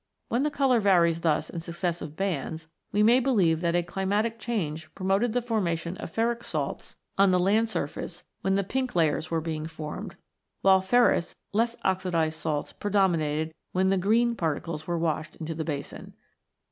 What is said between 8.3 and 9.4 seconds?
when the pink layers